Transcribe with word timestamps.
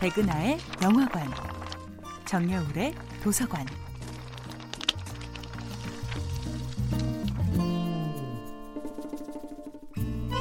백은하의 0.00 0.56
영화관, 0.82 1.28
정여울의 2.24 2.94
도서관. 3.22 3.66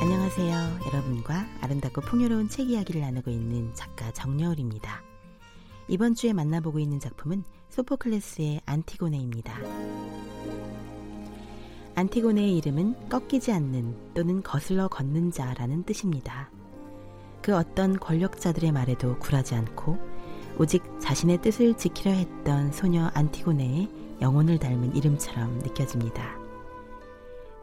안녕하세요. 0.00 0.78
여러분과 0.86 1.44
아름답고 1.60 2.02
풍요로운 2.02 2.48
책 2.48 2.70
이야기를 2.70 3.00
나누고 3.00 3.32
있는 3.32 3.74
작가 3.74 4.12
정여울입니다. 4.12 5.02
이번 5.88 6.14
주에 6.14 6.32
만나보고 6.32 6.78
있는 6.78 7.00
작품은 7.00 7.42
소포클레스의 7.70 8.60
안티고네입니다. 8.64 9.58
안티고네의 11.96 12.56
이름은 12.58 13.08
꺾이지 13.08 13.50
않는 13.50 14.14
또는 14.14 14.40
거슬러 14.40 14.86
걷는 14.86 15.32
자라는 15.32 15.82
뜻입니다. 15.82 16.48
그 17.42 17.54
어떤 17.54 17.98
권력자들의 17.98 18.72
말에도 18.72 19.18
굴하지 19.18 19.54
않고 19.54 19.98
오직 20.58 20.82
자신의 21.00 21.40
뜻을 21.40 21.74
지키려 21.74 22.10
했던 22.12 22.72
소녀 22.72 23.10
안티고네의 23.14 23.88
영혼을 24.20 24.58
닮은 24.58 24.96
이름처럼 24.96 25.58
느껴집니다. 25.58 26.36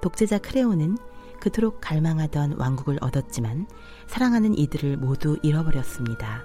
독재자 0.01 0.37
크레오는 0.37 0.97
그토록 1.39 1.81
갈망하던 1.81 2.53
왕국을 2.53 2.97
얻었지만 3.01 3.67
사랑하는 4.07 4.57
이들을 4.57 4.97
모두 4.97 5.37
잃어버렸습니다. 5.43 6.43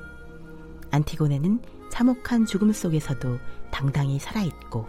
안티고네는 0.90 1.60
참혹한 1.90 2.46
죽음 2.46 2.72
속에서도 2.72 3.38
당당히 3.70 4.18
살아있고 4.18 4.86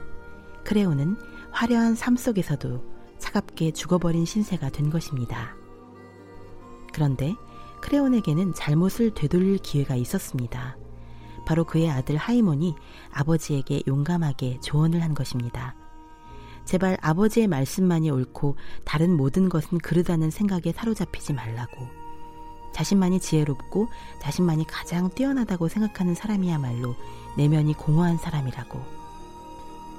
크레오는 0.63 1.15
화려한 1.51 1.95
삶 1.95 2.15
속에서도 2.15 2.83
차갑게 3.19 3.71
죽어버린 3.71 4.25
신세가 4.25 4.69
된 4.69 4.89
것입니다. 4.89 5.55
그런데 6.91 7.35
크레온에게는 7.81 8.53
잘못을 8.53 9.13
되돌릴 9.13 9.57
기회가 9.57 9.95
있었습니다. 9.95 10.77
바로 11.45 11.63
그의 11.63 11.89
아들 11.89 12.17
하이몬이 12.17 12.75
아버지에게 13.11 13.83
용감하게 13.87 14.59
조언을 14.61 15.01
한 15.01 15.13
것입니다. 15.13 15.75
제발 16.65 16.97
아버지의 17.01 17.47
말씀만이 17.47 18.09
옳고 18.11 18.55
다른 18.85 19.17
모든 19.17 19.49
것은 19.49 19.79
그르다는 19.79 20.29
생각에 20.29 20.71
사로잡히지 20.73 21.33
말라고. 21.33 21.87
자신만이 22.73 23.19
지혜롭고 23.19 23.89
자신만이 24.21 24.65
가장 24.65 25.09
뛰어나다고 25.09 25.67
생각하는 25.67 26.15
사람이야말로 26.15 26.95
내면이 27.35 27.73
공허한 27.73 28.17
사람이라고. 28.17 28.79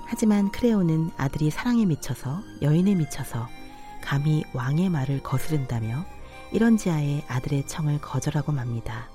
하지만 0.07 0.51
크레오는 0.51 1.11
아들이 1.17 1.51
사랑에 1.51 1.85
미쳐서 1.85 2.43
여인에 2.63 2.95
미쳐서 2.95 3.49
감히 4.03 4.45
왕의 4.53 4.89
말을 4.91 5.23
거스른다며 5.23 6.05
이런 6.53 6.77
지하에 6.77 7.25
아들의 7.29 7.67
청을 7.67 8.01
거절하고 8.01 8.53
맙니다. 8.53 9.09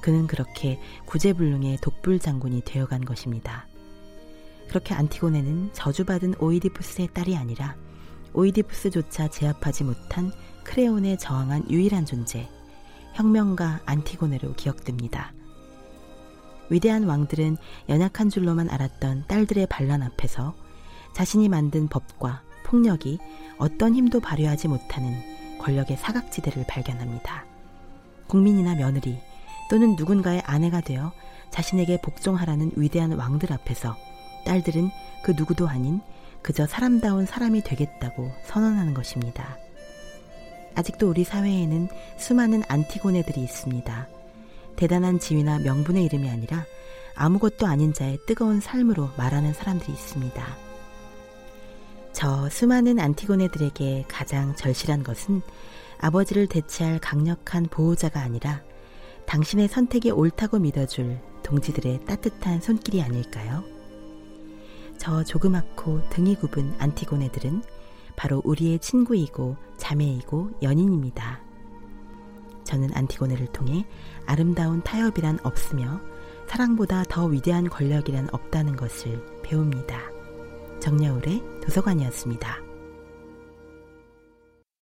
그는 0.00 0.26
그렇게 0.26 0.80
구제불능의 1.04 1.78
독불 1.82 2.18
장군이 2.18 2.62
되어간 2.64 3.04
것입니다. 3.04 3.66
그렇게 4.68 4.94
안티고네는 4.94 5.70
저주받은 5.74 6.36
오이디푸스의 6.38 7.08
딸이 7.12 7.36
아니라 7.36 7.76
오이디푸스조차 8.32 9.28
제압하지 9.28 9.84
못한 9.84 10.32
크레온에 10.64 11.16
저항한 11.18 11.70
유일한 11.70 12.06
존재, 12.06 12.48
혁명가 13.12 13.80
안티고네로 13.84 14.54
기억됩니다. 14.54 15.32
위대한 16.70 17.04
왕들은 17.04 17.58
연약한 17.90 18.30
줄로만 18.30 18.70
알았던 18.70 19.24
딸들의 19.28 19.66
반란 19.66 20.02
앞에서 20.02 20.54
자신이 21.12 21.48
만든 21.48 21.88
법과 21.88 22.42
폭력이 22.64 23.18
어떤 23.58 23.94
힘도 23.94 24.18
발휘하지 24.18 24.68
못하는 24.68 25.33
권력의 25.64 25.96
사각지대를 25.96 26.64
발견합니다. 26.68 27.44
국민이나 28.28 28.74
며느리 28.74 29.18
또는 29.70 29.96
누군가의 29.96 30.42
아내가 30.44 30.80
되어 30.80 31.12
자신에게 31.50 32.00
복종하라는 32.02 32.72
위대한 32.76 33.12
왕들 33.12 33.52
앞에서 33.52 33.96
딸들은 34.44 34.90
그 35.22 35.32
누구도 35.32 35.68
아닌 35.68 36.00
그저 36.42 36.66
사람다운 36.66 37.24
사람이 37.24 37.62
되겠다고 37.62 38.30
선언하는 38.44 38.92
것입니다. 38.92 39.56
아직도 40.74 41.08
우리 41.08 41.24
사회에는 41.24 41.88
수많은 42.18 42.62
안티고네들이 42.68 43.40
있습니다. 43.42 44.08
대단한 44.76 45.18
지위나 45.18 45.60
명분의 45.60 46.04
이름이 46.04 46.28
아니라 46.28 46.64
아무것도 47.14 47.66
아닌 47.66 47.94
자의 47.94 48.18
뜨거운 48.26 48.60
삶으로 48.60 49.08
말하는 49.16 49.54
사람들이 49.54 49.92
있습니다. 49.92 50.63
저 52.14 52.48
수많은 52.48 53.00
안티고네들에게 53.00 54.04
가장 54.06 54.54
절실한 54.54 55.02
것은 55.02 55.42
아버지를 55.98 56.46
대체할 56.46 57.00
강력한 57.00 57.64
보호자가 57.64 58.20
아니라 58.20 58.62
당신의 59.26 59.66
선택이 59.66 60.12
옳다고 60.12 60.60
믿어줄 60.60 61.18
동지들의 61.42 62.04
따뜻한 62.06 62.60
손길이 62.60 63.02
아닐까요? 63.02 63.64
저 64.96 65.24
조그맣고 65.24 66.08
등이 66.10 66.36
굽은 66.36 66.76
안티고네들은 66.78 67.64
바로 68.14 68.40
우리의 68.44 68.78
친구이고 68.78 69.56
자매이고 69.76 70.52
연인입니다. 70.62 71.40
저는 72.62 72.90
안티고네를 72.94 73.48
통해 73.48 73.84
아름다운 74.24 74.82
타협이란 74.82 75.40
없으며 75.42 76.00
사랑보다 76.46 77.02
더 77.08 77.26
위대한 77.26 77.68
권력이란 77.68 78.28
없다는 78.30 78.76
것을 78.76 79.20
배웁니다. 79.42 80.13
정여울의 80.84 81.42
도서관이었습니다. 81.62 82.63